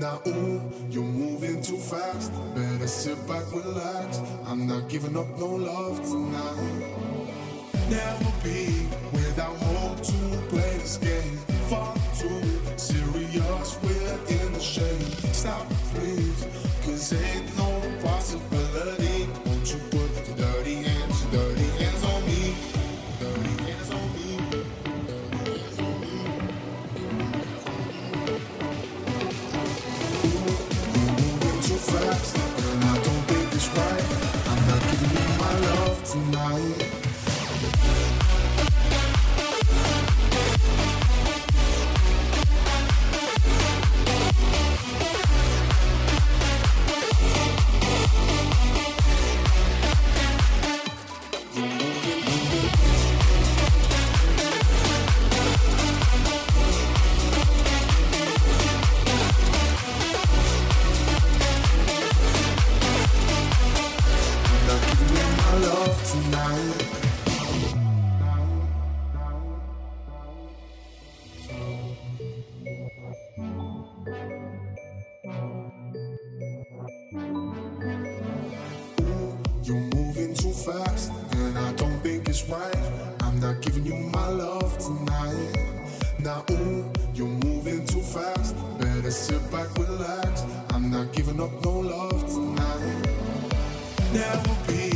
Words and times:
Now, 0.00 0.20
ooh, 0.26 0.60
you're 0.90 1.02
moving 1.02 1.62
too 1.62 1.78
fast. 1.78 2.30
Better 2.54 2.86
sit 2.86 3.16
back, 3.26 3.50
relax. 3.50 4.20
I'm 4.46 4.66
not 4.66 4.90
giving 4.90 5.16
up 5.16 5.26
no 5.38 5.46
love 5.46 6.02
tonight. 6.04 6.92
Never 7.88 8.32
be. 8.44 8.86
give 34.90 35.12
you 35.12 35.38
my 35.38 35.58
love 35.60 36.04
tonight. 36.04 37.05
up 91.40 91.64
no 91.64 91.70
love 91.70 92.26
tonight. 92.26 93.02
There 94.12 94.42
will 94.46 94.66
be 94.66 94.95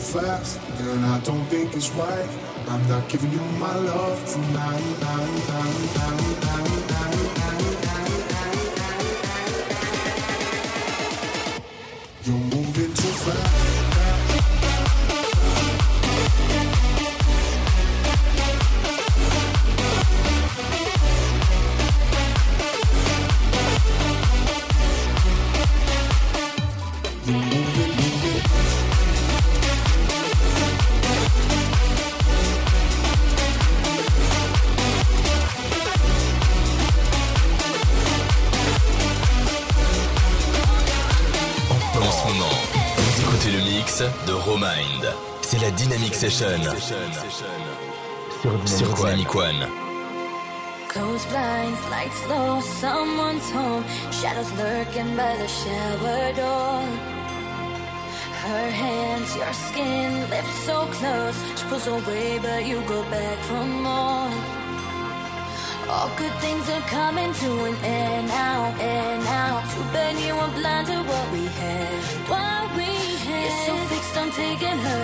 so 0.00 0.20
fast, 0.20 0.60
and 0.80 1.04
I 1.04 1.20
don't 1.20 1.44
think 1.46 1.74
it's 1.74 1.90
right. 1.90 2.28
I'm 2.68 2.88
not 2.88 3.08
giving 3.08 3.30
you 3.30 3.40
my 3.58 3.74
love 3.76 4.24
tonight. 4.26 4.94
Session. 46.30 46.62
Sur 48.64 48.94
Dynamic 48.96 49.34
One. 49.34 49.68
Close 50.88 51.26
blinds, 51.26 51.80
lights 51.90 52.28
low, 52.30 52.60
someone's 52.60 53.50
home. 53.50 53.84
Shadows 54.10 54.50
lurking 54.52 55.14
by 55.16 55.36
the 55.36 55.46
shower 55.46 56.32
door. 56.32 56.80
Her 58.40 58.70
hands, 58.70 59.36
your 59.36 59.52
skin, 59.52 60.30
lips 60.30 60.54
so 60.64 60.86
close. 60.96 61.36
She 61.58 61.64
pulls 61.66 61.86
away, 61.88 62.38
but 62.38 62.64
you 62.64 62.80
go 62.88 63.02
back 63.10 63.38
for 63.44 63.64
more. 63.86 64.32
All 65.90 66.10
good 66.16 66.32
things 66.40 66.66
are 66.70 66.86
coming 66.88 67.34
to 67.34 67.64
an 67.64 67.76
end 67.84 68.28
now, 68.28 68.72
and 68.80 69.24
now. 69.24 69.60
Too 69.74 69.84
bad 69.92 70.16
you 70.24 70.34
were 70.34 70.52
blind 70.58 70.86
to 70.86 70.96
what 71.02 71.26
we 71.32 71.44
had, 71.60 72.02
what 72.32 72.76
we 72.78 72.88
had. 73.28 73.44
You're 73.44 73.60
so 73.68 73.76
fixed 73.92 74.16
on 74.16 74.30
taking 74.30 74.78
her 74.78 75.03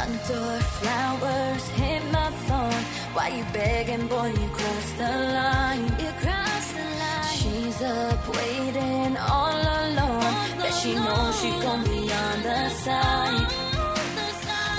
Front 0.00 0.28
door 0.28 0.58
flowers 0.80 1.68
hit 1.80 2.02
my 2.10 2.30
phone. 2.48 2.82
Why 3.12 3.28
you 3.36 3.44
begging, 3.52 4.06
boy? 4.06 4.28
You 4.28 4.48
crossed 4.48 4.96
the 4.96 5.12
line. 5.38 5.84
You 6.02 6.10
crossed 6.22 6.74
the 6.74 6.86
line. 7.02 7.36
She's 7.40 7.82
up 7.82 8.22
waiting 8.34 9.16
all 9.18 9.60
alone. 9.82 10.32
Bet 10.56 10.72
she 10.80 10.94
knows 10.94 11.38
she 11.42 11.50
gon' 11.64 11.84
be 11.84 12.00
on 12.24 12.36
the 12.48 12.70
side. 12.84 13.46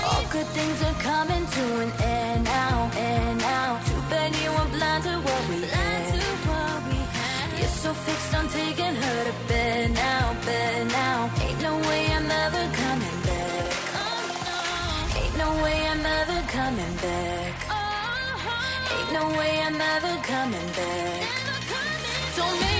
All 0.06 0.24
good 0.32 0.48
things 0.56 0.82
are 0.88 0.98
coming 1.10 1.46
to 1.56 1.64
an 1.84 1.92
end 2.02 2.44
now, 2.44 2.90
and 2.96 3.38
now. 3.38 3.78
Too 3.86 4.02
bad 4.10 4.34
you 4.42 4.50
were 4.50 4.70
blind 4.76 5.04
to 5.04 5.14
what 5.26 5.42
we 5.50 5.60
had. 5.66 6.02
You're 7.58 7.78
so 7.84 7.94
fixed 7.94 8.34
on 8.34 8.48
taking 8.48 8.94
her 9.02 9.18
to 9.28 9.34
bed 9.46 9.92
now, 9.92 10.36
bed 10.44 10.88
now. 10.88 11.30
Coming 16.74 16.96
back. 16.96 17.54
Ain't 18.92 19.12
no 19.12 19.28
way 19.38 19.60
I'm 19.60 19.78
ever 19.78 20.22
coming 20.22 20.68
back. 20.72 21.28
Don't 22.34 22.71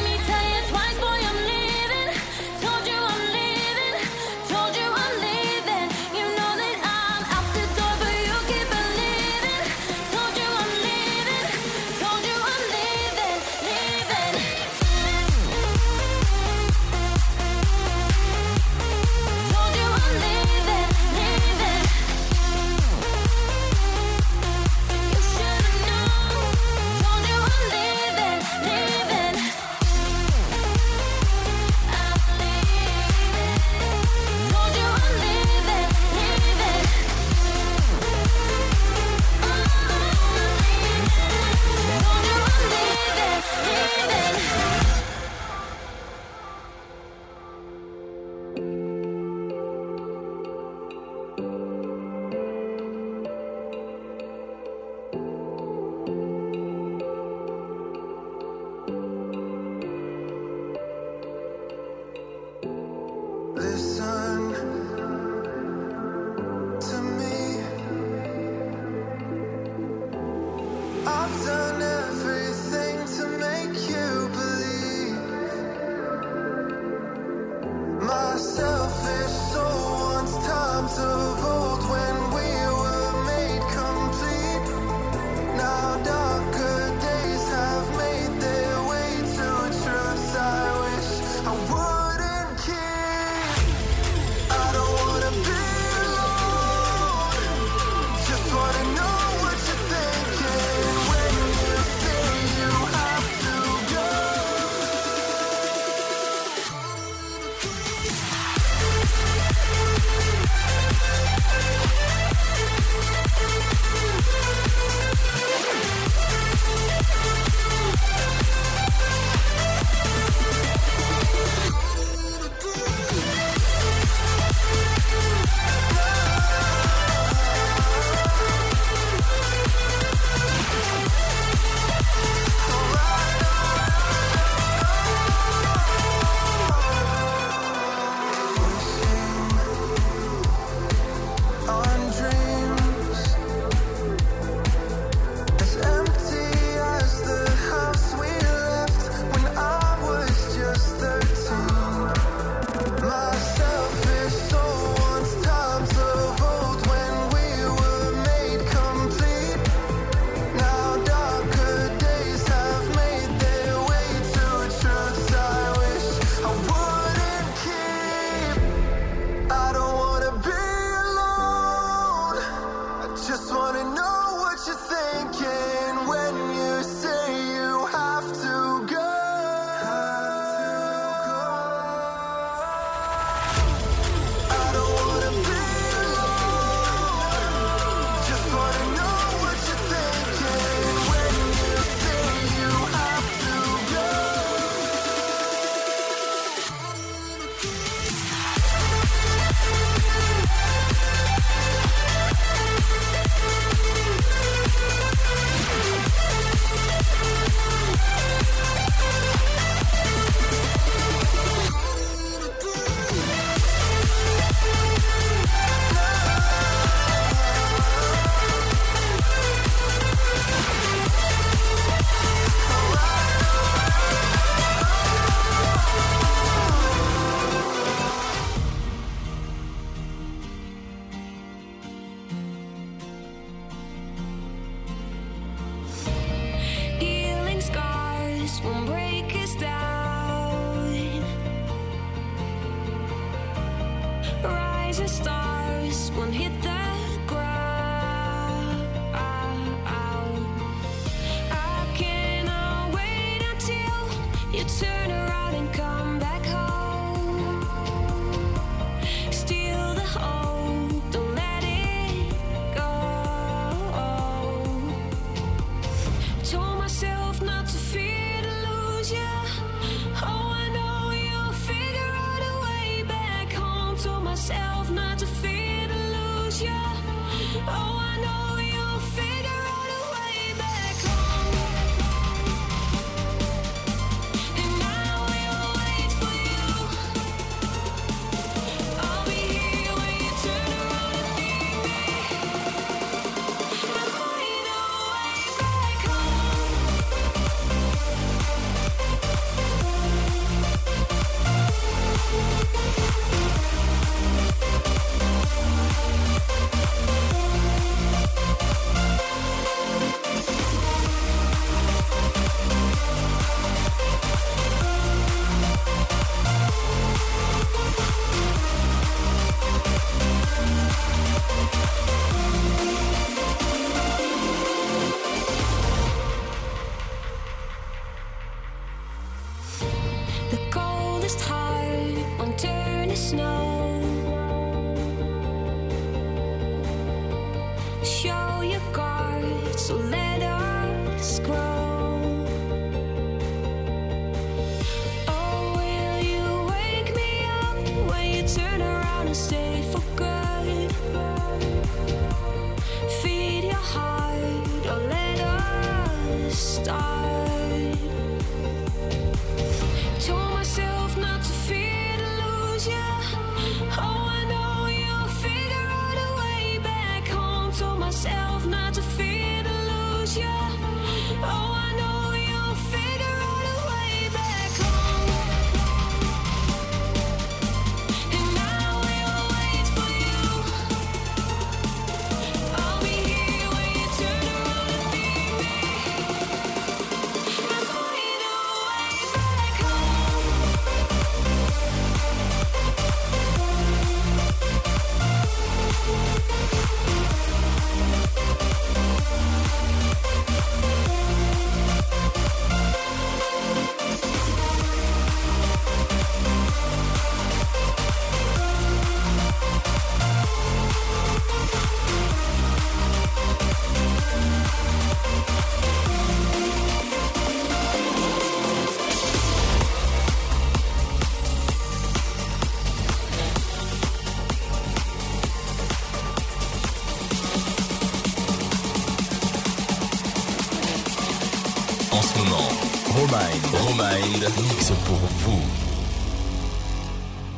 mix 433.95 434.91
pour 435.05 435.17
vous. 435.17 435.61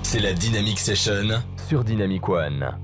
C'est 0.03 0.21
la 0.21 0.33
Dynamic 0.33 0.79
Session 0.81 1.41
sur 1.69 1.85
Dynamic 1.85 2.29
One. 2.29 2.84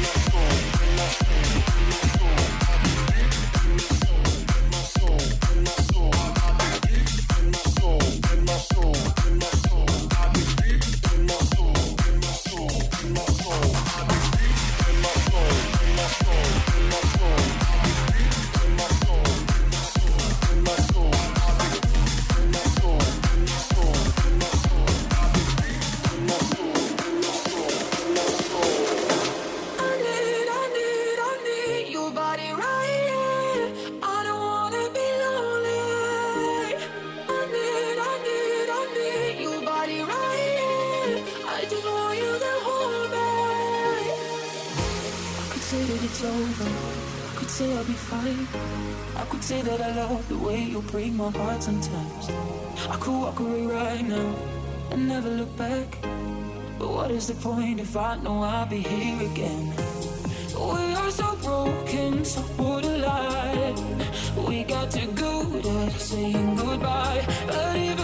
addict, 0.95 1.31
addict, 1.31 2.05
addict, 2.05 2.14
break 50.95 51.13
my 51.13 51.31
heart 51.31 51.63
sometimes. 51.63 52.31
I 52.89 52.97
could 53.01 53.19
walk 53.21 53.41
away 53.41 53.67
right 53.67 54.05
now 54.07 54.35
and 54.91 55.09
never 55.09 55.29
look 55.29 55.55
back. 55.57 55.99
But 56.79 56.89
what 56.89 57.11
is 57.11 57.27
the 57.27 57.35
point 57.35 57.81
if 57.81 57.97
I 57.97 58.17
know 58.17 58.43
I'll 58.43 58.67
be 58.67 58.79
here 58.79 59.21
again? 59.31 59.75
We 60.55 60.95
are 61.01 61.11
so 61.11 61.37
broken, 61.43 62.25
so 62.25 62.43
borderline. 62.57 63.77
We 64.47 64.65
got 64.65 64.91
too 64.93 65.11
good 65.13 65.67
at 65.67 65.93
saying 65.93 66.57
goodbye. 66.57 67.27
But 67.47 67.77
even 67.77 68.04